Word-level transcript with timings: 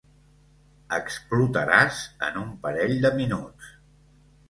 Explotaràs 0.97 2.01
en 2.31 2.43
un 2.47 2.51
parell 2.67 3.01
de 3.07 3.15
minuts. 3.23 3.73